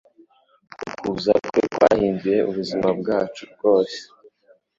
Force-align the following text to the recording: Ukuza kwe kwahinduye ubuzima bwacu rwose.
Ukuza 0.93 1.33
kwe 1.49 1.61
kwahinduye 1.73 2.37
ubuzima 2.49 2.87
bwacu 2.99 3.43
rwose. 3.53 3.99